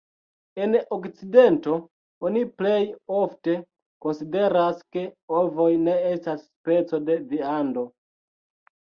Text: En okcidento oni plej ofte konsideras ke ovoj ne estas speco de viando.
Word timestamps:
En 0.63 0.71
okcidento 0.95 1.75
oni 2.29 2.41
plej 2.63 2.81
ofte 3.19 3.55
konsideras 4.07 4.83
ke 4.97 5.07
ovoj 5.45 5.71
ne 5.87 5.99
estas 6.17 6.45
speco 6.51 7.05
de 7.09 7.25
viando. 7.33 7.91